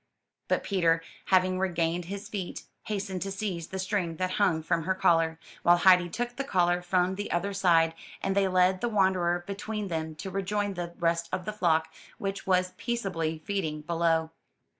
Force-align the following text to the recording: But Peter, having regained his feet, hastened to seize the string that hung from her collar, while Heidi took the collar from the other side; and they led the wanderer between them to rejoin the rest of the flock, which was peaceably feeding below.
But 0.47 0.63
Peter, 0.63 1.03
having 1.25 1.59
regained 1.59 2.05
his 2.05 2.27
feet, 2.27 2.63
hastened 2.85 3.21
to 3.21 3.29
seize 3.31 3.67
the 3.67 3.77
string 3.77 4.15
that 4.15 4.31
hung 4.41 4.63
from 4.63 4.85
her 4.85 4.95
collar, 4.95 5.37
while 5.61 5.77
Heidi 5.77 6.09
took 6.09 6.35
the 6.37 6.43
collar 6.43 6.81
from 6.81 7.13
the 7.13 7.31
other 7.31 7.53
side; 7.53 7.93
and 8.19 8.35
they 8.35 8.47
led 8.47 8.81
the 8.81 8.89
wanderer 8.89 9.43
between 9.45 9.89
them 9.89 10.15
to 10.15 10.31
rejoin 10.31 10.73
the 10.73 10.95
rest 10.97 11.29
of 11.31 11.45
the 11.45 11.53
flock, 11.53 11.93
which 12.17 12.47
was 12.47 12.73
peaceably 12.77 13.43
feeding 13.45 13.81
below. 13.81 14.31